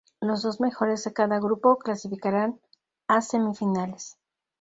[0.19, 2.59] Los dos mejores de cada grupo clasificaran
[3.07, 4.17] a semifinales.